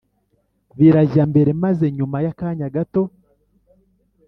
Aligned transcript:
birajya 0.77 1.23
mbere 1.31 1.49
maze 1.63 1.85
nyuma 1.97 2.17
yakanya 2.25 2.67
gato 2.75 3.01